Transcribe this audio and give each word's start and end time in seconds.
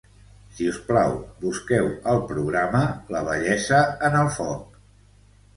Si 0.53 0.69
us 0.69 0.79
plau, 0.87 1.11
busqueu 1.43 1.91
el 2.13 2.23
programa 2.31 2.83
"La 3.17 3.21
bellesa 3.31 3.83
en 4.11 4.21
el 4.23 4.33
foc". 4.39 4.85